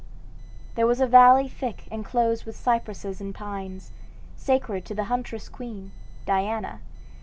There 0.73 0.87
was 0.87 0.99
a 0.99 1.05
valley 1.05 1.47
thick 1.47 1.85
enclosed 1.91 2.43
with 2.45 2.55
cypresses 2.55 3.21
and 3.21 3.35
pines, 3.35 3.91
sacred 4.35 4.83
to 4.85 4.95
the 4.95 5.03
huntress 5.13 5.47
queen, 5.47 5.91
Diana. 6.25 6.79